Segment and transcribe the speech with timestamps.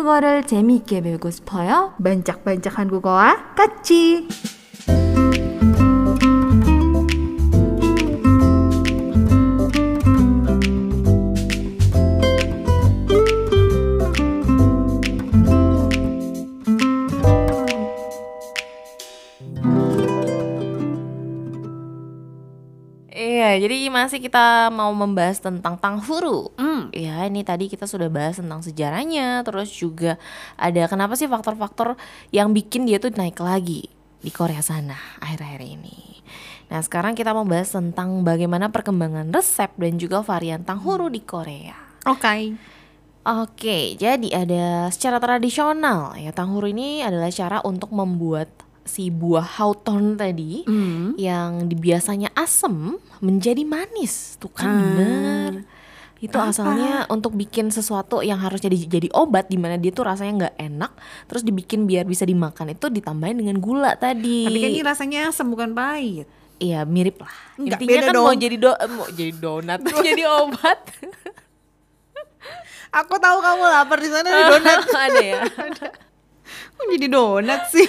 [0.00, 1.92] 한국어를 재미있게 배우고 싶어요?
[2.02, 4.26] 반짝반짝 한국어와 같이.
[23.90, 26.54] Masih kita mau membahas tentang Tanghuru.
[26.54, 26.88] Hmm.
[26.94, 30.16] Ya, ini tadi kita sudah bahas tentang sejarahnya, terus juga
[30.54, 31.98] ada kenapa sih faktor-faktor
[32.30, 33.90] yang bikin dia tuh naik lagi
[34.20, 36.22] di Korea sana akhir-akhir ini.
[36.70, 41.74] Nah, sekarang kita mau bahas tentang bagaimana perkembangan resep dan juga varian Tanghuru di Korea.
[42.06, 42.54] Oke.
[43.20, 48.48] Oke, jadi ada secara tradisional ya Tanghuru ini adalah cara untuk membuat
[48.80, 51.14] si buah hawthorn tadi Hmm.
[51.20, 54.34] yang biasanya asem menjadi manis.
[54.36, 54.76] Tuh kan Ah.
[54.76, 55.52] bener.
[56.20, 60.32] Itu asalnya untuk bikin sesuatu yang harusnya jadi, jadi obat di mana dia tuh rasanya
[60.36, 60.90] nggak enak,
[61.24, 64.44] terus dibikin biar bisa dimakan itu ditambahin dengan gula tadi.
[64.44, 66.26] Tapi kan ini rasanya asam bukan pahit.
[66.60, 67.32] Iya mirip lah.
[67.56, 68.36] Nggak, Intinya kan mau dong.
[68.36, 70.78] jadi do mau jadi donat, jadi obat.
[72.90, 74.78] Aku tahu kamu lapar di sana di donat.
[75.08, 75.38] Ada ya.
[76.90, 77.86] Jadi donat sih?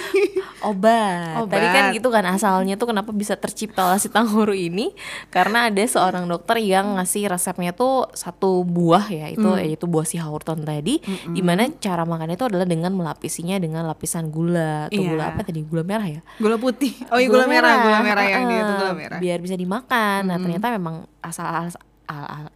[0.62, 1.48] Obat.
[1.48, 1.96] Tadi kan Obat.
[1.96, 4.94] gitu kan asalnya tuh kenapa bisa tercipta si tanghuru ini
[5.28, 10.16] karena ada seorang dokter yang ngasih resepnya tuh satu buah ya itu yaitu buah si
[10.16, 15.08] hawthorn tadi di mana cara makannya itu adalah dengan melapisinya dengan lapisan gula atau Iya.
[15.08, 16.94] gula apa tadi gula merah ya Gula putih.
[17.08, 19.18] Oh iya gula, merah, gula merah yang dia itu gula merah.
[19.18, 21.66] biar bisa dimakan nah ternyata memang asal al,
[22.06, 22.54] al, al-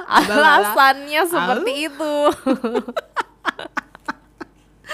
[0.00, 0.74] Abal-ala.
[0.74, 2.14] alasannya seperti itu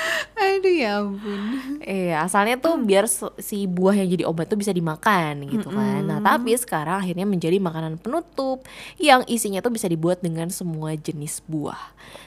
[0.35, 1.41] Aduh ya ampun.
[1.81, 6.05] Iya, asalnya tuh biar se- si buah yang jadi obat tuh bisa dimakan gitu kan.
[6.05, 8.63] Nah, tapi sekarang akhirnya menjadi makanan penutup
[8.97, 11.79] yang isinya tuh bisa dibuat dengan semua jenis buah.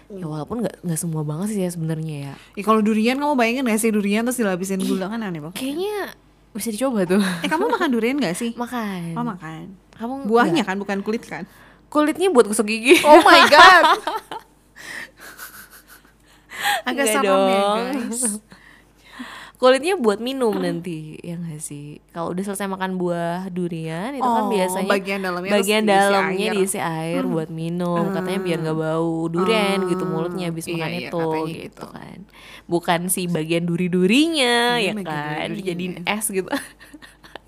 [0.07, 2.33] Ya walaupun nggak nggak semua banget sih ya sebenarnya ya.
[2.55, 5.59] Ya kalau durian kamu bayangin gak sih durian terus dilapisin gula kan aneh banget.
[5.59, 6.15] Kayaknya
[6.51, 7.21] bisa dicoba tuh.
[7.43, 8.55] Eh kamu makan durian gak sih?
[8.55, 9.13] Makan.
[9.13, 9.75] Oh makan.
[9.93, 10.67] Kamu Buahnya nggak?
[10.67, 11.43] kan bukan kulit kan?
[11.87, 12.99] kulitnya buat gosok gigi.
[13.01, 13.83] Oh my god.
[16.87, 18.21] Agak Nggak serem ya guys.
[19.57, 21.97] Kulitnya buat minum nanti, ya nggak sih?
[22.13, 26.45] Kalau udah selesai makan buah durian itu kan Oh, biasanya bagian dalamnya bagian diisi dalamnya
[26.45, 26.53] air.
[26.53, 30.99] diisi air buat minum, katanya biar nggak bau durian gitu mulutnya habis Iya, makan iya,
[31.01, 31.85] itu katanya gitu gitu.
[31.89, 32.17] kan.
[32.69, 36.49] Bukan si bagian duri-durinya Iya, ya kan, dijadiin es gitu.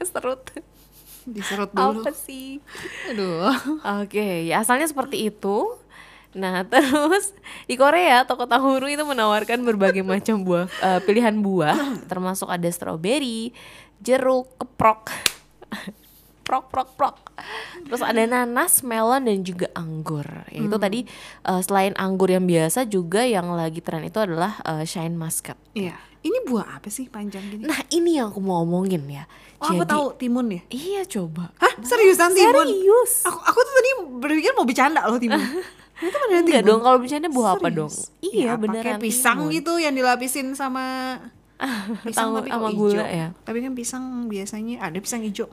[0.01, 0.41] es serut.
[1.29, 2.01] Diserut dulu.
[2.01, 2.57] Apa sih?
[3.05, 3.53] Aduh.
[4.01, 5.77] Oke, ya asalnya seperti itu.
[6.37, 7.33] Nah, terus
[7.65, 13.49] di Korea toko Tahuru itu menawarkan berbagai macam buah eh, pilihan buah, termasuk ada stroberi,
[13.97, 15.09] jeruk, keprok,
[16.45, 17.17] prok prok prok.
[17.89, 20.25] Terus ada nanas, melon dan juga anggur.
[20.53, 20.99] Yaitu tadi
[21.45, 25.57] eh, selain anggur yang biasa juga yang lagi tren itu adalah eh, shine muscat.
[25.73, 25.97] Iya.
[26.19, 27.63] Ini buah apa sih panjang gini?
[27.63, 29.23] Nah, ini yang aku mau omongin ya.
[29.63, 30.61] oh, aku tahu timun ya.
[30.67, 31.55] Iya, coba.
[31.55, 31.79] Hah?
[31.79, 32.67] Seriusan timun?
[32.67, 33.23] Serius?
[33.23, 35.39] Aku aku tuh tadi berpikir mau bercanda loh timun.
[35.99, 36.69] Ternyata beneran Enggak timun.
[36.69, 37.91] dong, kalau bercanda buah apa dong?
[37.91, 38.83] Ya, Iya, apa beneran.
[38.85, 39.53] kayak pisang timun.
[39.53, 40.83] gitu yang dilapisin sama
[42.01, 43.05] pisang Tahu tapi sama gula hijau.
[43.13, 43.27] ya.
[43.37, 45.47] Tapi kan pisang biasanya ada pisang hijau.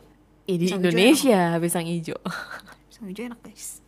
[0.47, 2.19] Ya, di Pisang hijau Indonesia pisang hijau.
[2.87, 3.83] Pisang hijau enak guys.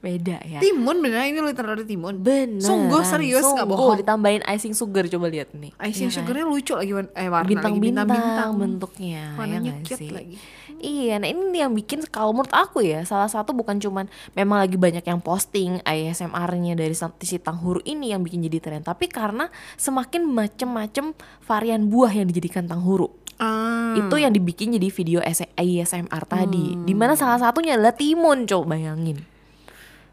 [0.00, 0.64] Beda ya.
[0.64, 2.24] Timun beneran ini literally timun.
[2.24, 2.64] Bener.
[2.64, 4.00] Sungguh serius nggak bohong.
[4.00, 5.76] Ditambahin icing sugar coba lihat nih.
[5.76, 6.24] Icing kan?
[6.24, 8.50] sugarnya lucu lagi eh warna lagi bintang-bintang bintang-bintang.
[8.56, 10.08] bentuknya Warnanya ya nggak cute sih?
[10.08, 10.36] lagi.
[10.80, 14.80] Iya, nah ini yang bikin kalau menurut aku ya salah satu bukan cuman memang lagi
[14.80, 20.24] banyak yang posting ASMR-nya dari si Tanghuru ini yang bikin jadi tren, tapi karena semakin
[20.24, 21.12] macem-macem
[21.44, 23.12] varian buah yang dijadikan Tanghuru.
[23.36, 23.92] Ah.
[23.96, 26.76] Itu yang dibikin jadi video ASMR tadi.
[26.80, 29.29] Di mana salah satunya adalah timun, coba bayangin.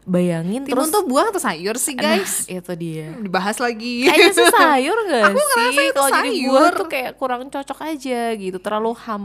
[0.08, 2.48] Bayangin Timun terus tuh buah atau sayur sih guys?
[2.48, 3.12] Nah, itu dia.
[3.14, 4.08] Dibahas lagi.
[4.08, 5.84] Kayaknya sih sayur gak Aku ngerasa sih?
[5.84, 6.48] itu Kalau jadi sayur.
[6.48, 8.56] buah tuh kayak kurang cocok aja gitu.
[8.56, 9.24] Terlalu ham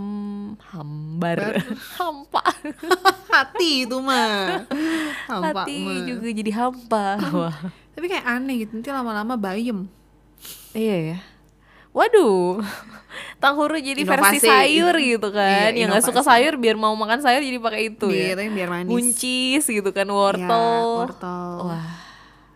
[0.70, 1.40] hambar,
[1.98, 2.44] hampa.
[3.34, 4.68] Hati itu mah.
[5.26, 6.04] Hampa Hati mah.
[6.04, 7.08] juga jadi hampa.
[7.32, 7.56] Wah.
[7.96, 8.76] Tapi kayak aneh gitu.
[8.76, 9.88] Nanti lama-lama bayem.
[10.76, 11.18] Iya ya.
[11.94, 12.60] Waduh,
[13.44, 14.48] tanghuru jadi versi Inovasi.
[14.48, 15.70] sayur gitu kan.
[15.70, 18.32] Iya, yang nggak suka sayur biar mau makan sayur jadi pakai itu ya.
[18.32, 18.88] Biar biar manis.
[18.88, 20.88] Buncis gitu kan, Ya, wortel.
[21.04, 21.52] wortel.
[21.66, 21.92] Wah,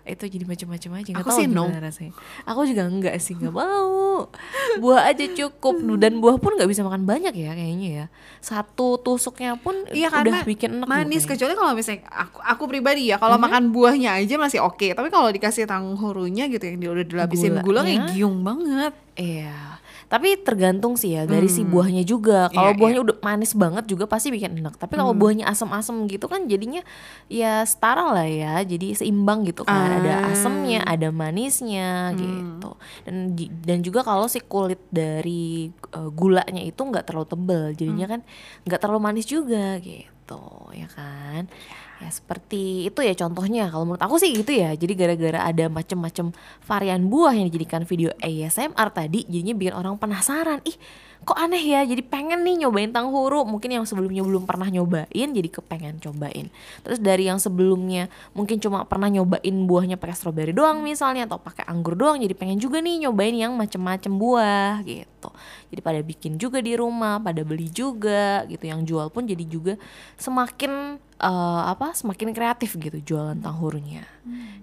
[0.04, 1.10] itu jadi macam-macam aja.
[1.12, 1.63] Nggak Aku tahu sih no.
[1.66, 2.13] gimana rasanya.
[2.45, 4.31] Aku juga enggak sih, nggak mau.
[4.78, 5.75] Buah aja cukup.
[6.00, 8.06] Dan buah pun nggak bisa makan banyak ya kayaknya ya.
[8.40, 10.88] Satu tusuknya pun Iya udah bikin enak.
[10.88, 13.44] manis kecuali kalau misalnya aku aku pribadi ya kalau Mhm.
[13.44, 17.83] makan buahnya aja masih oke tapi kalau dikasih tanghurunya gitu yang dia udah dilapisin gula,
[17.83, 18.07] Gulanya?
[18.07, 19.76] kayak giung banget Iya.
[20.07, 22.48] Tapi tergantung sih ya dari si buahnya juga.
[22.48, 24.80] Kalau Iya, buahnya udah manis banget juga pasti bikin enak.
[24.80, 26.80] Tapi kalau buahnya asam-asam gitu kan jadinya
[27.27, 28.63] ya setara lah ya.
[28.63, 30.00] Jadi seimbang gitu kan.
[30.00, 32.71] Ada asamnya, ada manisnya gitu.
[33.04, 33.36] Dan
[33.68, 38.21] dan juga kalau si kulit dari eh, gulanya itu nggak terlalu tebel, jadinya kan
[38.63, 41.51] nggak terlalu manis juga gitu, ya kan?
[41.97, 44.69] Ya seperti itu ya contohnya kalau menurut aku sih gitu ya.
[44.77, 46.29] Jadi gara-gara ada macem-macem
[46.61, 50.61] varian buah yang dijadikan video ASMR tadi jadinya bikin orang penasaran.
[50.61, 50.77] Ih,
[51.25, 51.81] kok aneh ya.
[51.89, 53.49] Jadi pengen nih nyobain tanghuru.
[53.49, 56.53] Mungkin yang sebelumnya belum pernah nyobain jadi kepengen cobain.
[56.85, 61.65] Terus dari yang sebelumnya mungkin cuma pernah nyobain buahnya pakai stroberi doang misalnya atau pakai
[61.65, 65.33] anggur doang jadi pengen juga nih nyobain yang macem-macem buah gitu.
[65.73, 68.69] Jadi pada bikin juga di rumah, pada beli juga gitu.
[68.69, 69.73] Yang jual pun jadi juga
[70.21, 71.30] semakin eh,
[71.68, 74.06] apa semakin kreatif gitu jualan tanghurunya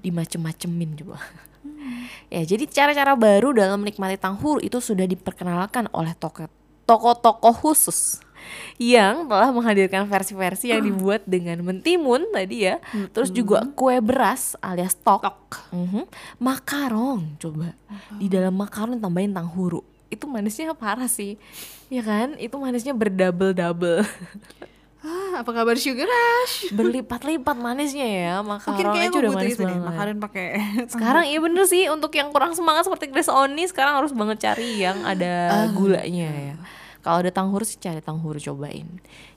[0.01, 1.19] dimacem-macemin coba.
[2.29, 6.51] Ya jadi cara-cara baru dalam menikmati tanghuru itu sudah diperkenalkan oleh toko-
[6.85, 8.21] toko-toko khusus
[8.77, 12.77] yang telah menghadirkan versi-versi yang dibuat dengan mentimun tadi ya.
[13.11, 15.25] Terus juga kue beras alias tok,
[15.71, 16.05] Mhm.
[16.39, 17.73] makarong coba.
[18.15, 21.41] Di dalam makaron tambahin tanghuru itu manisnya parah sih.
[21.89, 22.37] Ya kan?
[22.37, 24.05] Itu manisnya berdouble-double
[25.05, 26.73] Ah, apa kabar Sugar Rush?
[26.73, 30.47] berlipat-lipat manisnya ya Mungkin makaron aja udah butuh manis itu deh, banget makanan pakai
[30.95, 34.81] sekarang iya bener sih untuk yang kurang semangat seperti Grace Oni sekarang harus banget cari
[34.81, 36.57] yang ada gulanya ya
[36.99, 38.89] kalau ada tanghuru sih cari tanghuru cobain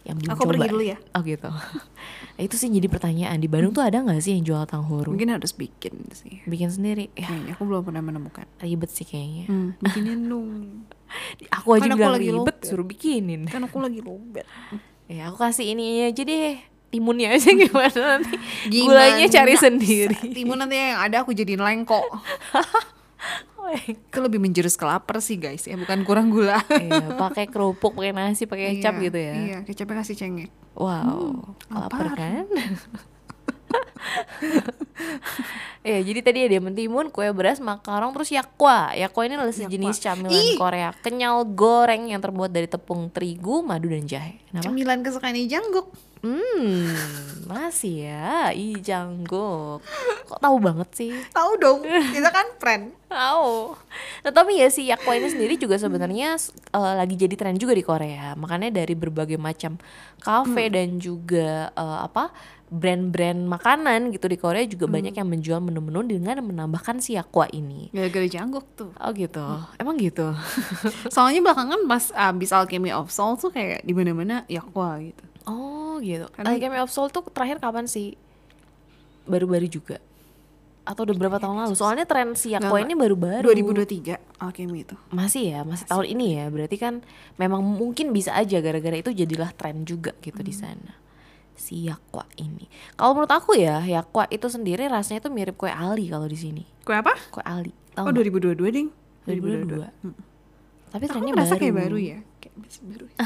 [0.01, 0.97] yang belum Aku coba pergi dulu ya.
[1.11, 1.51] oh gitu
[2.39, 5.51] itu sih jadi pertanyaan di Bandung tuh ada nggak sih yang jual tanghuru Mungkin harus
[5.51, 6.39] bikin sih.
[6.43, 8.47] bikin sendiri ya Kayaknya aku belum pernah menemukan.
[8.57, 10.47] ribet sih kayaknya Hmm, bikinin dong.
[11.59, 12.57] aku aja Kan aku bilang lagi ribet lobet.
[12.63, 14.47] suruh bikinin Kan aku lagi lobet.
[15.07, 18.35] Ya aku kasih ini aja deh timunnya aja gimana nanti
[18.67, 18.83] Gimana?
[19.11, 21.99] gulanya cari sendiri Timun nanti yang ada aku jadiin lengko.
[23.83, 26.63] Itu lebih menjurus ke lapar sih guys ya, bukan kurang gula.
[26.71, 29.33] Iya, pakai kerupuk, pakai nasi, pakai kecap Iya, gitu ya.
[29.35, 30.49] Iya, kecapnya kasih cengek.
[30.71, 32.15] Wow, lapar lapar.
[32.15, 32.45] kan?
[35.87, 38.93] ya, jadi tadi ada mentimun, kue beras, makarong, terus yakwa.
[38.93, 40.57] Yakwa ini adalah sejenis camilan Ih.
[40.57, 44.41] Korea kenyal goreng yang terbuat dari tepung terigu, madu dan jahe.
[44.49, 44.65] Kenapa?
[44.69, 45.89] Cemilan kesukaan Jangguk.
[46.25, 46.97] Hmm,
[47.45, 49.85] masih ya, ih jangguk.
[50.25, 51.13] Kok tahu banget sih?
[51.29, 52.89] Tahu dong, kita kan friend.
[53.07, 53.77] Tahu.
[54.25, 56.35] Nah, tapi ya si yakwa ini sendiri juga sebenarnya
[56.73, 58.33] eh, lagi jadi tren juga di Korea.
[58.33, 59.77] Makanya dari berbagai macam
[60.19, 62.33] kafe dan juga eh, apa
[62.67, 67.87] brand-brand makanan gitu di Korea juga banyak yang menjual menu-menu dengan menambahkan si yakwa ini.
[67.95, 68.91] Gara-gara Jangguk tuh.
[68.93, 69.39] Oh gitu.
[69.79, 70.35] Emang gitu.
[71.15, 75.23] Soalnya belakangan pas abis Alchemy of Soul tuh kayak di mana-mana yakwa gitu.
[75.47, 76.27] Oh gitu.
[76.35, 78.19] Karena- Alchemy of Soul tuh terakhir kapan sih?
[79.23, 80.03] Baru-baru juga.
[80.83, 81.75] Atau udah berapa tahun lalu?
[81.75, 83.47] Soalnya tren si yakwa ini baru-baru.
[83.47, 84.95] 2023 Alchemy itu.
[85.11, 86.45] Masih ya, masih tahun ini ya.
[86.51, 86.99] Berarti kan
[87.35, 91.06] memang mungkin bisa aja gara-gara itu jadilah tren juga gitu di sana.
[91.57, 92.69] Si yakwa ini.
[92.93, 96.63] Kalau menurut aku ya, yakwa itu sendiri rasanya itu mirip kue ali kalau di sini.
[96.85, 97.17] Kue apa?
[97.33, 97.73] Kue ali.
[97.91, 98.29] Tahu Oh nggak?
[98.53, 98.87] 2022 ding.
[99.25, 99.89] 2022.
[100.87, 101.61] Tapi Aku trennya merasa baru.
[101.61, 102.17] kayak baru ya.
[102.39, 103.05] Kayak masih baru.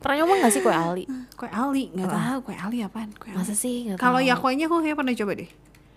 [0.00, 1.04] Pernah nyoba gak sih kue ali?
[1.34, 3.10] Kue Ali, nggak tahu kue Ali apaan?
[3.16, 3.36] Kue Ali.
[3.40, 3.88] Masa sih?
[3.88, 5.50] Nggak Kalau yakwanya aku kayak pernah coba deh.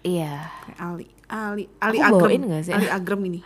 [0.04, 0.34] Iya.
[0.64, 2.48] Kue Ali, Ali, Ali Aku Agrem.
[2.48, 2.74] nggak sih?
[2.76, 3.40] Ali Agrem ini.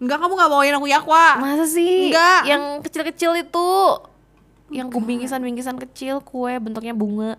[0.00, 1.26] Enggak, kamu nggak bawain aku yakwa.
[1.40, 2.08] Masa sih?
[2.10, 2.40] Enggak.
[2.44, 3.68] Yang kecil-kecil itu.
[4.74, 7.38] Yang bingkisan-bingkisan kecil kue bentuknya bunga.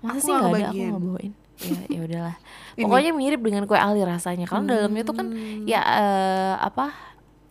[0.00, 0.68] Masa Aku sih nggak ada?
[0.72, 1.32] Aku nggak bawain.
[1.58, 2.36] Ya, ya udahlah.
[2.78, 4.48] Pokoknya mirip dengan kue ali rasanya.
[4.48, 5.26] Karena dalamnya tuh kan
[5.68, 6.96] ya eh, apa?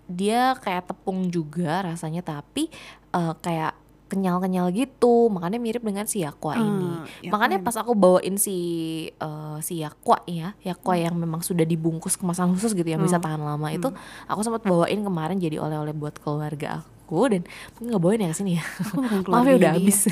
[0.10, 2.74] Dia kayak tepung juga rasanya tapi
[3.14, 3.78] eh, kayak
[4.08, 5.28] kenyal-kenyal gitu.
[5.28, 6.90] Makanya mirip dengan si yakwa ini.
[7.28, 7.66] yakwa Makanya ini.
[7.68, 8.58] pas aku bawain si
[9.12, 13.44] eh, si yakwa ya, yakwa yang memang sudah dibungkus kemasan khusus gitu yang bisa tahan
[13.44, 13.92] lama itu,
[14.26, 16.97] aku sempat bawain kemarin jadi oleh-oleh buat keluarga aku
[17.28, 18.64] dan mungkin nggak bawain ya sini ya.
[18.84, 20.00] Aku Maaf ya udah habis.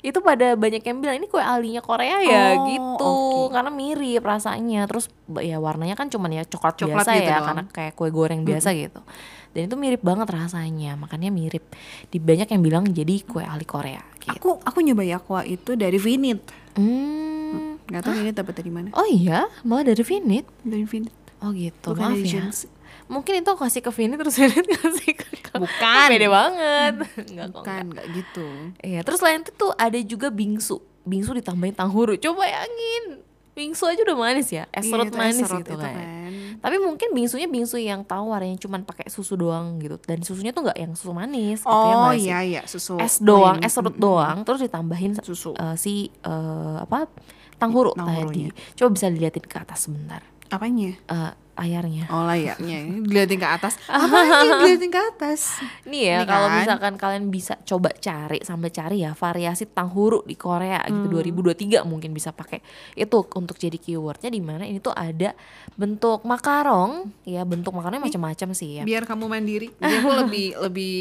[0.00, 3.10] itu pada banyak yang bilang ini kue alinya Korea ya Oh, gitu
[3.42, 3.50] oke.
[3.50, 7.46] karena mirip rasanya terus ya warnanya kan cuman ya coklat, Coklat biasa gitu ya doang.
[7.48, 9.00] karena kayak kue goreng biasa gitu
[9.48, 11.64] dan itu mirip banget rasanya makanya mirip
[12.06, 15.96] di banyak yang bilang jadi kue ali Korea gitu Aku aku nyoba yakwa itu dari
[15.96, 16.44] Vinit.
[16.76, 17.88] hmm.
[17.88, 18.88] Gak tau Vinit dapat dari mana.
[18.92, 21.14] oh iya malah dari Vinit Dari Vinit.
[21.40, 22.68] oh gitu Bukan maaf ya Jones.
[23.08, 25.64] Mungkin itu aku kasih ke Vinit terus Vinit kasih ke kamu.
[25.64, 26.06] Bukan.
[26.08, 28.46] beda banget Enggak kok Bukan, nggak gitu.
[28.80, 30.78] Iya, terus selain itu tuh ada juga bingsu.
[31.02, 32.14] Bingsu ditambahin tanghuru.
[32.14, 33.24] Coba bayangin.
[33.52, 34.70] Bingsu aja udah manis ya.
[34.70, 35.90] Es Iya, manis gitu itu kan.
[35.90, 36.32] kan.
[36.58, 39.98] Tapi mungkin bingsunya bingsu yang tawar yang cuman pakai susu doang gitu.
[39.98, 42.22] Dan susunya tuh nggak yang susu manis gitu ya Oh nggak sih?
[42.24, 42.94] iya iya susu.
[42.98, 45.54] Es doang, es serut doang terus ditambahin Susu.
[45.54, 47.10] eh, si eh, apa?
[47.56, 48.46] Tanghuru tadi.
[48.74, 50.22] Coba bisa dilihatin ke atas sebentar.
[50.48, 50.94] Apanya?
[50.94, 52.06] Eh, layarnya.
[52.08, 53.74] Oh layaknya ini dilihatin ke atas.
[53.84, 55.40] Apa lagi dilihatin ke atas?
[55.84, 56.56] Nih ya, Ini kalau kan.
[56.62, 62.14] misalkan kalian bisa coba cari sampai cari ya variasi tanghuru di Korea gitu 2023 mungkin
[62.14, 62.62] bisa pakai
[62.94, 65.34] itu untuk jadi keywordnya di mana ini tuh ada
[65.74, 68.82] bentuk makarong ya bentuk makarongnya macam-macam sih ya.
[68.86, 69.68] Biar kamu mandiri.
[69.82, 70.94] Jadi aku lebih lebih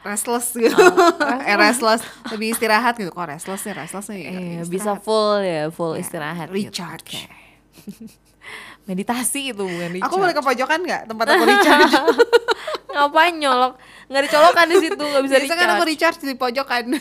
[0.00, 0.72] restless gitu.
[1.44, 2.00] eh restless,
[2.32, 3.12] lebih istirahat gitu.
[3.12, 4.22] Kok restless nih, restless nih.
[4.26, 6.48] Eh, bisa full ya, full istirahat.
[6.48, 6.72] gitu.
[6.72, 7.28] recharge.
[8.88, 10.08] Meditasi itu bukan recharge.
[10.10, 11.94] Aku boleh ke pojokan nggak tempat aku recharge?
[12.94, 13.78] Ngapain nyolok?
[14.10, 16.20] Nggak dicolokan di situ, nggak bisa Biasa kan aku recharge.
[16.24, 16.84] di pojokan.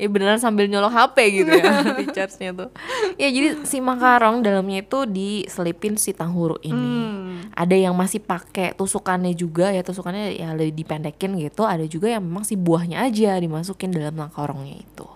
[0.00, 2.74] Ya beneran sambil nyolok HP gitu ya recharge-nya tuh.
[3.14, 7.06] Ya jadi si makarong dalamnya itu diselipin si tanghuru ini.
[7.54, 11.68] Ada yang masih pakai tusukannya juga ya tusukannya ya lebih dipendekin gitu.
[11.68, 15.06] Ada juga yang memang si buahnya aja dimasukin dalam makarongnya itu.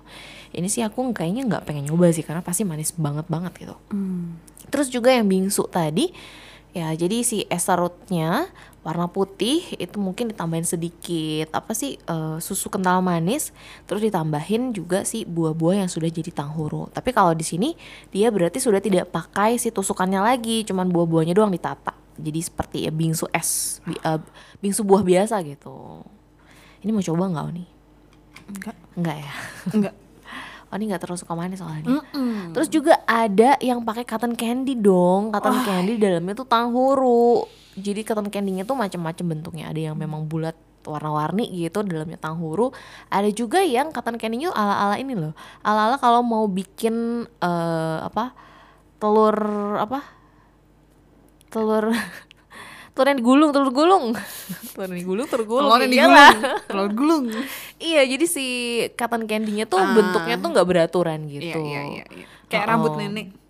[0.54, 3.76] Ini sih aku kayaknya nggak pengen nyoba sih karena pasti manis banget banget gitu.
[4.70, 6.14] Terus juga yang bingsu tadi
[6.74, 8.50] ya jadi si es serutnya
[8.82, 13.54] warna putih itu mungkin ditambahin sedikit apa sih eh, susu kental manis
[13.86, 16.90] terus ditambahin juga si buah-buah yang sudah jadi tanghuru.
[16.90, 17.78] Tapi kalau di sini
[18.10, 21.94] dia berarti sudah tidak pakai si tusukannya lagi, cuman buah-buahnya doang ditata.
[22.14, 24.20] Jadi seperti ya bingsu es, bi- eh,
[24.58, 26.02] bingsu buah biasa gitu.
[26.82, 27.68] Ini mau coba nggak nih?
[28.50, 28.76] Enggak.
[28.98, 29.32] Enggak ya.
[29.72, 29.94] Enggak.
[30.74, 32.02] Oh ini gak terlalu suka manis soalnya.
[32.50, 35.30] Terus juga ada yang pakai cotton candy dong.
[35.30, 37.46] Cotton candy dalamnya tuh tanghuru.
[37.78, 39.70] Jadi cotton candy-nya tuh macam-macam bentuknya.
[39.70, 42.74] Ada yang memang bulat warna-warni gitu dalamnya tanghuru.
[43.06, 45.30] Ada juga yang cotton candy-nya ala-ala ini loh.
[45.62, 48.34] Ala-ala kalau mau bikin eh, apa?
[48.98, 49.38] telur
[49.78, 50.02] apa?
[51.54, 51.92] Telur
[52.96, 54.04] telur yang digulung, telur gulung.
[54.70, 55.66] telur yang digulung, telur gulung.
[55.66, 56.38] Telur yang digulung.
[56.70, 57.24] Telur gulung.
[57.82, 58.44] Iya, jadi si
[58.94, 61.58] cotton candy-nya tuh bentuknya tuh nggak beraturan gitu.
[61.58, 62.26] Iya, iya, iya, iya.
[62.46, 62.70] Kayak Oh.
[62.70, 63.43] rambut nenek.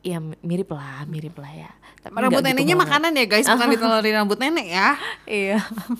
[0.00, 1.70] Iya, mirip lah, mirip lah ya.
[2.00, 2.84] Tapi Rambut gitu neneknya banget.
[2.88, 4.88] makanan ya guys, bukan ditelurin rambut nenek ya.
[5.28, 5.58] Iya.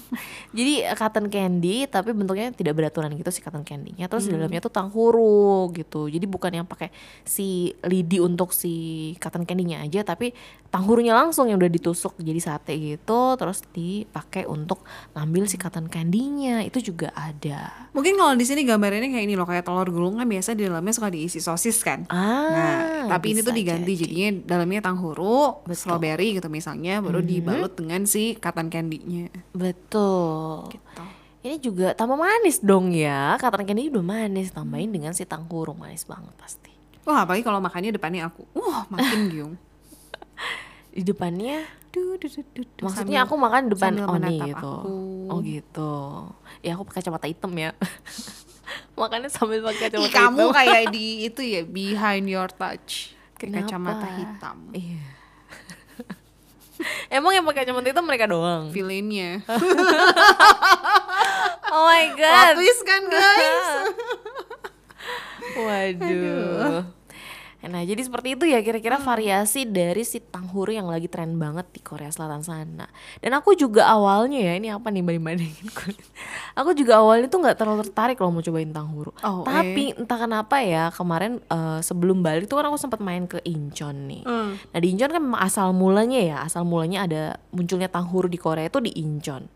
[0.57, 4.09] jadi eh, cotton candy tapi bentuknya tidak beraturan gitu si cotton candy-nya.
[4.09, 6.09] Terus di dalamnya tuh tanghuru gitu.
[6.09, 6.88] Jadi bukan yang pakai
[7.23, 8.73] si lidi untuk si
[9.21, 10.33] cotton candy-nya aja tapi
[10.71, 16.64] tanghurunya langsung yang udah ditusuk jadi sate gitu terus dipakai untuk ngambil si cotton candy-nya.
[16.64, 17.92] Itu juga ada.
[17.92, 20.97] Mungkin kalau di sini gambarannya kayak ini loh, kayak telur gulung kan biasa di dalamnya
[20.97, 22.09] suka diisi sosis kan.
[22.09, 22.78] Ah, Nah,
[23.11, 23.90] tapi ini tuh diganti.
[23.95, 29.31] Jadinya dalamnya tanghuru, strawberry gitu misalnya, baru dibalut dengan si cotton candy-nya.
[29.51, 30.69] Betul.
[30.69, 31.03] Gitu.
[31.41, 33.41] Ini juga tambah manis dong ya.
[33.41, 36.69] Cotton candy udah manis, tambahin dengan si tanghuru manis banget pasti.
[37.03, 38.45] Wah, apalagi kalau makannya depannya aku.
[38.53, 39.55] Wah, makin giung.
[40.95, 44.55] Di depannya Duh, duh, duh, duh, duh, maksudnya sambil- aku makan depan Oni gitu.
[44.55, 44.75] aku.
[45.27, 45.93] Oh gitu.
[46.63, 47.75] Ya aku pakai kacamata hitam ya.
[49.01, 50.55] Makannya sambil pakai Ih, kacamata kamu hitam.
[50.55, 53.19] kayak di itu ya, behind your touch.
[53.41, 53.65] Kenapa?
[53.65, 54.59] kacamata hitam.
[54.77, 55.01] Iya.
[57.17, 58.69] Emang yang pakai kacamata hitam mereka doang.
[58.69, 59.41] Villainnya.
[61.71, 62.53] Oh my Plot god.
[62.59, 63.67] twist kan guys?
[65.71, 66.83] Waduh.
[67.61, 71.81] Nah jadi seperti itu ya kira-kira variasi dari si tanghuru yang lagi tren banget di
[71.81, 72.88] Korea Selatan sana.
[73.19, 75.69] Dan aku juga awalnya ya ini apa nih banding-bandingin.
[76.61, 79.12] Aku juga awalnya tuh nggak terlalu tertarik kalau mau cobain tanghuru.
[79.23, 83.40] Oh, Tapi entah kenapa ya kemarin eh, sebelum balik tuh kan aku sempat main ke
[83.45, 84.23] Incheon nih.
[84.25, 84.57] Hmm.
[84.59, 88.69] Nah di Incheon kan memang asal mulanya ya asal mulanya ada munculnya tanghuru di Korea
[88.69, 89.49] itu di Incheon.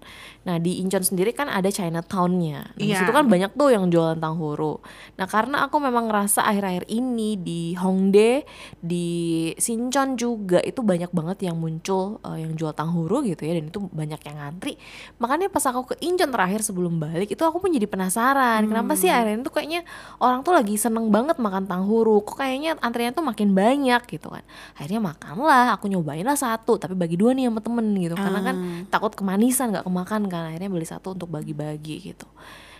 [0.44, 2.72] Nah di Incheon sendiri kan ada Chinatown-nya.
[2.72, 3.04] Nah, di Iya.
[3.04, 4.80] situ kan banyak tuh yang jualan tanghuru.
[5.16, 8.42] Nah karena aku memang ngerasa akhir-akhir ini di Hongdae,
[8.82, 9.06] di
[9.54, 13.78] Sinchon juga itu banyak banget yang muncul eh, yang jual tanghuru gitu ya dan itu
[13.86, 14.74] banyak yang ngantri.
[15.22, 18.66] Makanya pas aku ke Incheon terakhir sebelum balik itu aku pun jadi penasaran.
[18.66, 19.86] Kenapa sih akhirnya tuh kayaknya
[20.18, 22.18] orang tuh lagi seneng banget makan tanghuru.
[22.26, 24.42] Kok kayaknya antrian tuh makin banyak gitu kan.
[24.74, 28.18] Akhirnya makanlah, aku nyobain lah satu tapi bagi dua nih sama temen gitu.
[28.18, 28.56] Karena kan
[28.90, 30.42] takut kemanisan nggak kemakan kan.
[30.50, 32.26] Akhirnya beli satu untuk bagi-bagi gitu.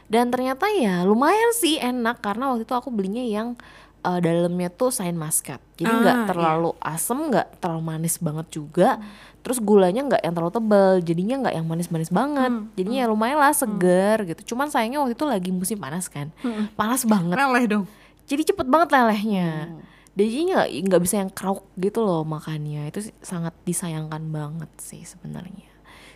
[0.05, 3.57] Dan ternyata ya lumayan sih enak karena waktu itu aku belinya yang
[4.05, 5.59] eh, dalamnya tuh sain muscat.
[5.75, 9.01] Jadi nggak Ah, terlalu asem, nggak terlalu manis banget juga.
[9.45, 12.53] Terus gulanya nggak yang terlalu tebal, jadinya nggak yang manis-manis banget.
[12.79, 14.55] Jadinya ya lumayan lah seger gitu.
[14.55, 16.31] Cuman sayangnya waktu itu lagi musim panas kan,
[16.79, 17.37] panas banget.
[17.37, 17.85] Meleleh dong.
[18.25, 19.75] Jadi cepet banget lelehnya.
[20.15, 22.87] Dan Jadi nggak bisa yang krauk gitu loh makannya.
[22.89, 25.74] Itu sangat disayangkan banget sih sebenarnya.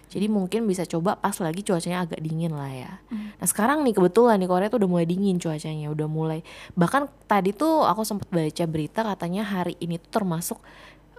[0.08, 2.92] Jadi mungkin bisa coba pas lagi cuacanya agak dingin lah ya.
[3.12, 6.40] Nah sekarang nih kebetulan di Korea tuh udah mulai dingin cuacanya, udah mulai.
[6.72, 10.58] Bahkan tadi tuh aku sempat baca berita katanya hari ini tuh termasuk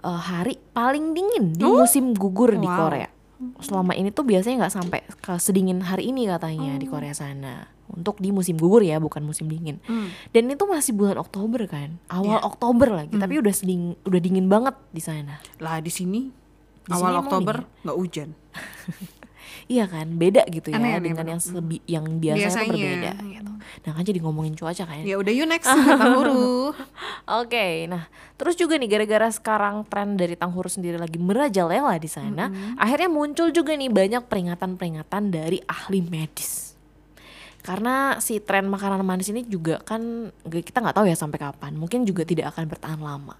[0.00, 2.76] eh, hari paling dingin di musim gugur di Wow.
[2.76, 3.08] Korea.
[3.62, 7.64] Selama ini tuh biasanya nggak sampai ke sedingin hari ini katanya di Korea sana.
[7.90, 9.80] Untuk di musim gugur ya, bukan musim dingin.
[10.30, 14.76] Dan itu masih bulan Oktober kan, awal Oktober lagi, tapi udah seding, udah dingin banget
[14.90, 15.42] di sana.
[15.58, 16.30] Lah di sini
[16.80, 18.28] Di sini Awal emang Oktober nggak hujan.
[19.70, 21.30] Iya kan, beda gitu ya Aneh-aneh dengan banget.
[21.30, 22.72] yang sebi yang biasanya, Biasanya.
[22.74, 23.52] berbeda gitu.
[23.86, 25.06] Nah kan jadi ngomongin cuaca kan.
[25.06, 26.74] Ya udah you next Tanghuru.
[27.38, 32.50] Oke, nah terus juga nih gara-gara sekarang tren dari Tanghuru sendiri lagi merajalela di sana,
[32.74, 36.69] akhirnya muncul juga nih banyak peringatan-peringatan dari ahli medis.
[37.60, 42.08] Karena si tren makanan manis ini juga kan kita nggak tahu ya sampai kapan, mungkin
[42.08, 43.36] juga tidak akan bertahan lama.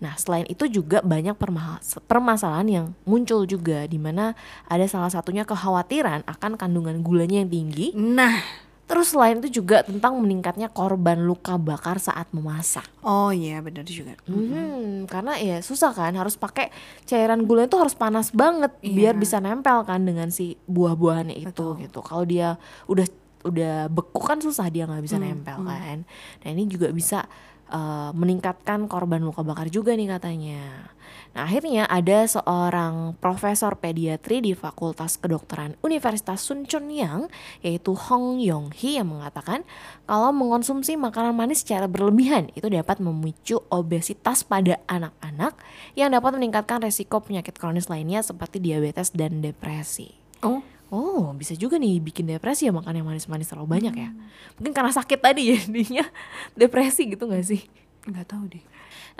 [0.00, 4.32] Nah selain itu juga banyak perma- permasalahan yang muncul juga, di mana
[4.66, 7.92] ada salah satunya kekhawatiran akan kandungan gulanya yang tinggi.
[7.92, 8.40] Nah,
[8.88, 12.88] Terus selain itu juga tentang meningkatnya korban luka bakar saat memasak.
[13.04, 14.16] oh iya benar juga.
[14.24, 16.72] Hmm, karena ya susah kan harus pakai
[17.04, 22.00] cairan gula itu harus panas banget biar bisa nempel kan dengan si buah-buahannya itu gitu.
[22.00, 22.56] Kalau dia
[22.88, 23.04] udah
[23.46, 26.02] udah beku kan susah dia nggak bisa nempel kan.
[26.42, 27.26] Nah ini juga bisa
[27.70, 30.94] eh, meningkatkan korban luka bakar juga nih katanya.
[31.36, 37.28] Nah akhirnya ada seorang profesor pediatri di Fakultas Kedokteran Universitas Sun Chun Yang
[37.60, 39.64] yaitu Hong Yong Hee yang mengatakan
[40.08, 45.56] kalau mengonsumsi makanan manis secara berlebihan itu dapat memicu obesitas pada anak-anak
[45.94, 50.16] yang dapat meningkatkan resiko penyakit kronis lainnya seperti diabetes dan depresi.
[50.40, 54.10] Oh, Oh, bisa juga nih bikin depresi ya makan yang manis-manis terlalu banyak ya.
[54.56, 56.04] Mungkin karena sakit tadi jadinya
[56.60, 57.62] depresi gitu gak sih?
[58.08, 58.64] nggak tahu deh.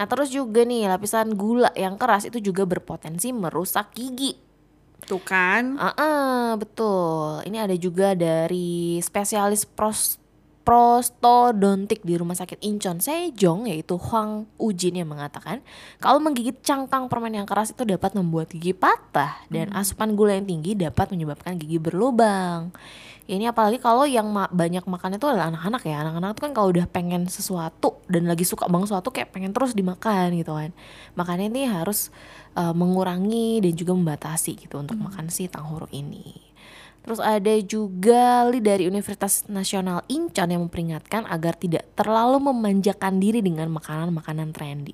[0.00, 4.38] Nah terus juga nih lapisan gula yang keras itu juga berpotensi merusak gigi.
[5.04, 5.78] Tuh kan.
[5.78, 7.44] Ah, ah, betul.
[7.46, 10.18] Ini ada juga dari spesialis pros
[10.68, 15.64] prostodontik di Rumah Sakit Incheon Sejong yaitu Huang Ujin yang mengatakan
[15.96, 20.44] kalau menggigit cangkang permen yang keras itu dapat membuat gigi patah dan asupan gula yang
[20.44, 22.68] tinggi dapat menyebabkan gigi berlubang.
[23.24, 26.04] Ya, ini apalagi kalau yang ma- banyak makan itu adalah anak-anak ya.
[26.04, 29.72] Anak-anak itu kan kalau udah pengen sesuatu dan lagi suka banget sesuatu kayak pengen terus
[29.72, 30.76] dimakan gitu kan.
[31.16, 32.12] Makanya ini harus
[32.60, 36.47] uh, mengurangi dan juga membatasi gitu untuk makan si tanghuru ini.
[37.08, 43.40] Terus ada juga Li dari Universitas Nasional Incheon yang memperingatkan agar tidak terlalu memanjakan diri
[43.40, 44.92] dengan makanan-makanan trendy.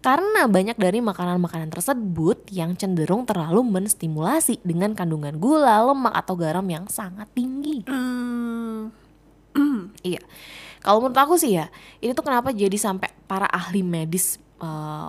[0.00, 6.64] Karena banyak dari makanan-makanan tersebut yang cenderung terlalu menstimulasi dengan kandungan gula, lemak atau garam
[6.64, 7.84] yang sangat tinggi.
[7.84, 8.88] Hmm,
[10.08, 10.24] Iya.
[10.80, 11.68] Kalau menurut aku sih ya,
[12.00, 15.08] ini tuh kenapa jadi sampai para ahli medis eh,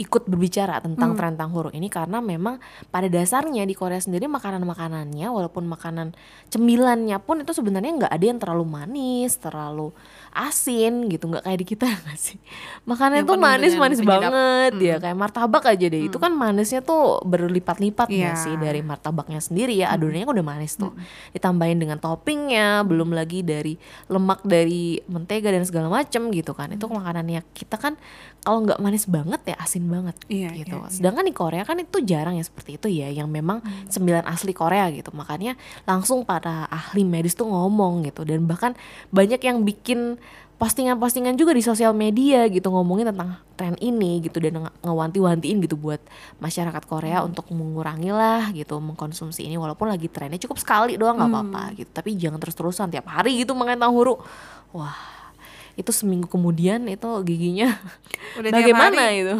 [0.00, 2.56] ikut berbicara tentang tren tanghuru ini karena memang
[2.88, 6.16] pada dasarnya di Korea sendiri makanan-makanannya walaupun makanan
[6.48, 9.92] cemilannya pun itu sebenarnya nggak ada yang terlalu manis, terlalu
[10.30, 12.38] asin gitu, nggak kayak di kita nggak sih.
[12.84, 14.12] Makanannya Yang tuh dengan manis-manis penyedap.
[14.30, 16.02] banget ya, kayak martabak aja deh.
[16.06, 18.34] Itu kan manisnya tuh berlipat-lipat Iya.
[18.36, 20.92] sih dari martabaknya sendiri ya, adonannya kan udah manis tuh.
[21.30, 23.74] Ditambahin dengan toppingnya, belum lagi dari
[24.06, 26.70] lemak dari mentega dan segala macem gitu kan.
[26.70, 27.98] Itu makanannya kita kan
[28.40, 30.76] kalau nggak manis banget ya asin banget Iya, gitu.
[30.78, 30.92] iya, iya.
[30.92, 34.88] Sedangkan di Korea kan itu jarang ya seperti itu ya, yang memang sembilan asli Korea
[34.88, 35.12] gitu.
[35.12, 38.72] Makanya langsung para ahli medis tuh ngomong gitu dan bahkan
[39.10, 40.16] banyak yang bikin
[40.60, 45.74] postingan-postingan juga di sosial media gitu ngomongin tentang tren ini gitu dan nge- ngewanti-wantiin gitu
[45.74, 46.04] buat
[46.36, 51.32] masyarakat Korea untuk mengurangi lah gitu mengkonsumsi ini walaupun lagi trennya cukup sekali doang nggak
[51.32, 51.88] apa-apa gitu.
[51.88, 54.20] Tapi jangan terus-terusan tiap hari gitu makan tanghuru
[54.70, 54.92] wah
[55.74, 57.72] itu seminggu kemudian itu giginya
[58.36, 59.24] Udah tiap bagaimana hari.
[59.24, 59.36] itu?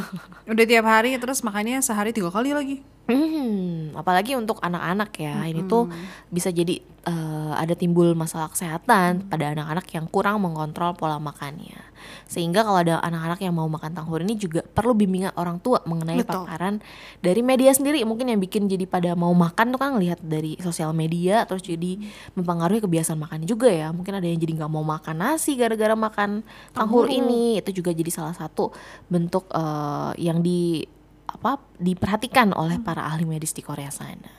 [0.49, 2.81] Udah tiap hari terus makannya sehari tiga kali lagi.
[3.11, 5.91] Hmm, apalagi untuk anak-anak ya, ini tuh
[6.31, 11.91] bisa jadi eh, ada timbul masalah kesehatan pada anak-anak yang kurang mengontrol pola makannya.
[12.31, 16.23] Sehingga kalau ada anak-anak yang mau makan tanghur ini juga perlu bimbingan orang tua mengenai
[16.23, 16.47] Betul.
[16.47, 16.79] paparan
[17.19, 20.95] dari media sendiri mungkin yang bikin jadi pada mau makan tuh kan lihat dari sosial
[20.95, 21.99] media terus jadi
[22.39, 23.91] mempengaruhi kebiasaan makannya juga ya.
[23.91, 27.59] Mungkin ada yang jadi nggak mau makan nasi gara-gara makan tanghur ini.
[27.59, 28.71] Itu juga jadi salah satu
[29.11, 30.87] bentuk eh, yang di
[31.31, 34.31] apa diperhatikan oleh para ahli medis di Korea sana.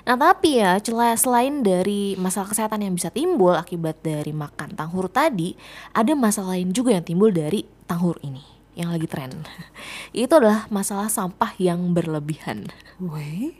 [0.00, 0.80] Nah tapi ya
[1.14, 5.52] selain dari masalah kesehatan yang bisa timbul akibat dari makan tanghur tadi,
[5.92, 8.40] ada masalah lain juga yang timbul dari tanghur ini
[8.78, 9.44] yang lagi tren.
[10.16, 12.72] Itu adalah masalah sampah yang berlebihan.
[12.96, 13.52] Weh,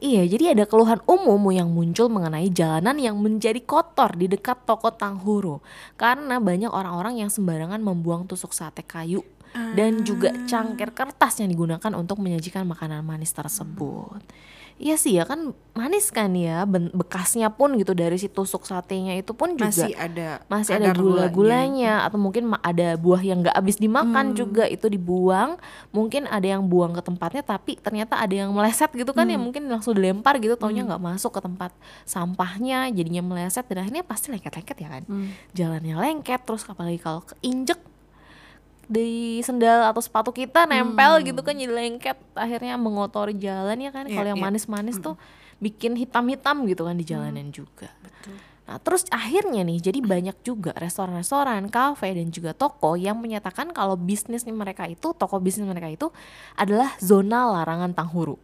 [0.00, 4.88] Iya, jadi ada keluhan umum yang muncul mengenai jalanan yang menjadi kotor di dekat toko
[4.88, 5.60] tanghuru
[6.00, 9.20] karena banyak orang-orang yang sembarangan membuang tusuk sate kayu
[9.54, 14.22] dan juga cangkir kertas yang digunakan untuk menyajikan makanan manis tersebut.
[14.80, 19.36] Iya sih ya kan manis kan ya bekasnya pun gitu dari si tusuk satenya itu
[19.36, 24.32] pun juga masih ada masih ada gula-gulanya atau mungkin ada buah yang nggak habis dimakan
[24.32, 25.60] juga itu dibuang.
[25.92, 29.68] Mungkin ada yang buang ke tempatnya tapi ternyata ada yang meleset gitu kan ya mungkin
[29.68, 31.76] langsung dilempar gitu taunya nggak masuk ke tempat
[32.08, 35.02] sampahnya jadinya meleset dan akhirnya pasti lengket-lengket ya kan.
[35.52, 37.89] Jalannya lengket terus apalagi kalau keinjek
[38.90, 44.10] di sendal atau sepatu kita nempel gitu kan jadi lengket akhirnya mengotori jalan ya kan.
[44.10, 44.46] Iya, kalau yang iya.
[44.50, 45.14] manis-manis tuh
[45.62, 47.94] bikin hitam-hitam gitu kan di jalanan juga.
[48.02, 48.34] Betul.
[48.70, 53.98] Nah, terus akhirnya nih, jadi banyak juga restoran-restoran, kafe, dan juga toko yang menyatakan kalau
[53.98, 56.06] bisnisnya mereka itu, toko bisnis mereka itu
[56.54, 58.38] adalah zona larangan tanghuru.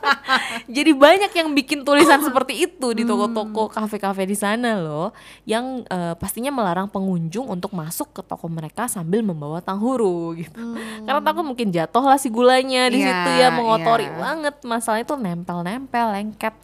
[0.80, 5.12] jadi banyak yang bikin tulisan seperti itu di toko-toko, kafe-kafe di sana loh,
[5.44, 10.56] yang eh, pastinya melarang pengunjung untuk masuk ke toko mereka sambil membawa tanghuru gitu.
[11.04, 14.16] Karena takut mungkin jatuh lah si gulanya di Iya, situ ya, mengotori iya.
[14.16, 14.54] banget.
[14.64, 16.56] Masalahnya tuh nempel-nempel, lengket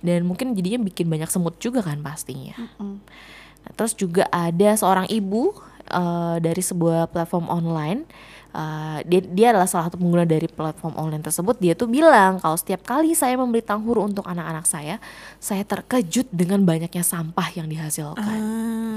[0.00, 2.54] dan mungkin jadinya bikin banyak semut juga kan pastinya.
[2.78, 5.52] Nah, terus juga ada seorang ibu
[5.90, 8.02] eh, dari sebuah platform online.
[8.48, 11.60] eh, dia, dia adalah salah satu pengguna dari platform online tersebut.
[11.60, 14.96] Dia tuh bilang kalau setiap kali saya membeli tanghuru untuk anak-anak saya,
[15.36, 18.40] saya terkejut dengan banyaknya sampah yang dihasilkan.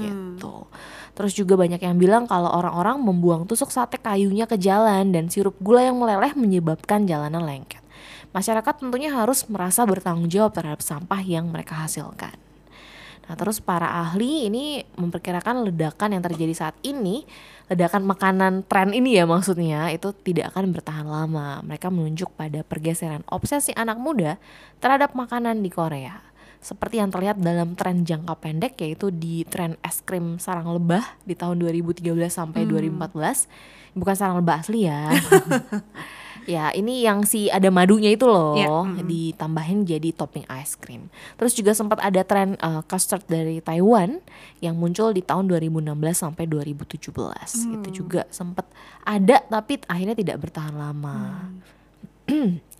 [0.02, 0.54] Gitu.
[1.12, 5.52] Terus juga banyak yang bilang kalau orang-orang membuang tusuk sate kayunya ke jalan dan sirup
[5.60, 7.81] gula yang meleleh menyebabkan jalanan lengket.
[8.32, 12.32] Masyarakat tentunya harus merasa bertanggung jawab terhadap sampah yang mereka hasilkan.
[13.28, 17.22] Nah, terus para ahli ini memperkirakan ledakan yang terjadi saat ini,
[17.70, 21.62] ledakan makanan tren ini ya maksudnya, itu tidak akan bertahan lama.
[21.62, 24.42] Mereka menunjuk pada pergeseran obsesi anak muda
[24.82, 26.18] terhadap makanan di Korea.
[26.62, 31.34] Seperti yang terlihat dalam tren jangka pendek yaitu di tren es krim sarang lebah di
[31.34, 33.98] tahun 2013 sampai 2014.
[33.98, 35.10] Bukan sarang lebah asli ya.
[36.44, 39.06] ya, ini yang si ada madunya itu loh Ya, mm-mm.
[39.06, 41.08] ditambahin jadi topping ice cream.
[41.38, 44.20] Terus juga sempat ada tren uh, custard dari Taiwan
[44.60, 47.78] yang muncul di tahun 2016 sampai 2017.
[47.80, 48.66] Itu juga sempat
[49.02, 51.50] ada tapi akhirnya tidak bertahan lama.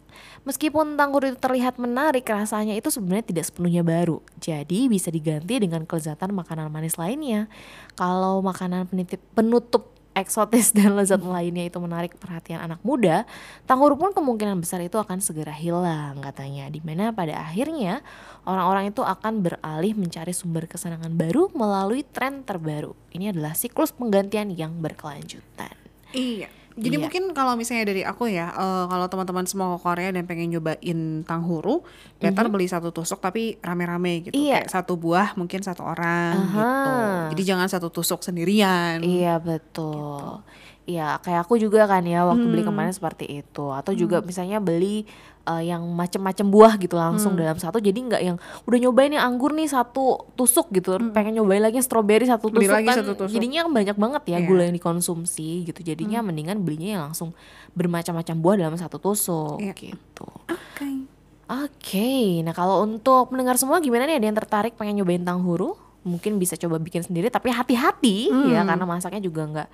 [0.43, 4.19] Meskipun tanggul itu terlihat menarik, rasanya itu sebenarnya tidak sepenuhnya baru.
[4.43, 7.47] Jadi bisa diganti dengan kelezatan makanan manis lainnya.
[7.95, 13.29] Kalau makanan penitip, penutup eksotis dan lezat lainnya itu menarik perhatian anak muda,
[13.67, 16.71] tanggul pun kemungkinan besar itu akan segera hilang katanya.
[16.71, 18.01] Di mana pada akhirnya
[18.49, 22.95] orang-orang itu akan beralih mencari sumber kesenangan baru melalui tren terbaru.
[23.13, 25.75] Ini adalah siklus penggantian yang berkelanjutan.
[26.13, 26.62] Iya.
[26.73, 27.03] Jadi Iya.
[27.05, 30.99] mungkin kalau misalnya dari aku ya, eh, kalau teman-teman semua ke Korea dan pengen nyobain
[31.23, 31.85] tanghuru,
[32.17, 34.35] better beli satu tusuk tapi rame-rame gitu.
[34.35, 34.65] Iya.
[34.65, 36.49] Kayak satu buah mungkin satu orang Aha.
[36.49, 36.93] gitu.
[37.37, 39.05] Jadi jangan satu tusuk sendirian.
[39.05, 40.41] Iya betul.
[40.83, 43.71] Iya kayak aku juga kan ya waktu beli kemarin seperti itu.
[43.71, 45.07] Atau juga misalnya beli
[45.43, 47.77] eh, yang macem-macem buah gitu langsung dalam satu.
[47.77, 50.95] Jadi nggak yang udah nyobain yang anggur nih satu tusuk gitu.
[51.11, 52.97] Pengen nyobain lagi yang stroberi satu Beli tusuk lagi kan.
[53.03, 53.35] satu tusuk.
[53.35, 54.47] Jadinya banyak banget ya Iya.
[54.47, 55.81] gula yang dikonsumsi gitu.
[55.83, 57.35] Jadinya mendingan belinya yang langsung
[57.73, 59.75] bermacam-macam buah dalam satu tusuk Iya.
[59.75, 60.29] gitu.
[60.47, 61.11] Oke.
[61.45, 65.77] Oke, nah kalau untuk pendengar semua gimana nih ada yang tertarik pengen nyobain tanghuru?
[66.08, 69.70] Mungkin bisa coba bikin sendiri tapi hati-hati ya karena masaknya juga nggak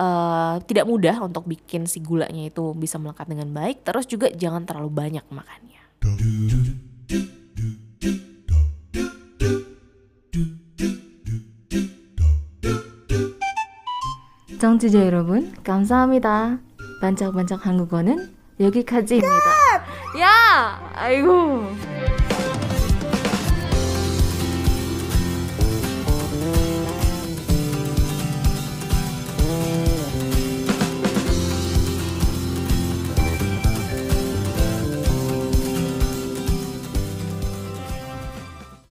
[0.00, 3.84] eh, tidak mudah untuk bikin si gulanya itu bisa melekat dengan baik.
[3.84, 5.82] Terus juga jangan terlalu banyak makannya.
[14.64, 16.56] 청취자 여러분, 감사합니다.
[17.02, 19.28] 반짝반짝 한국어는 여기까지입니다.
[20.16, 21.68] Ya, ayo.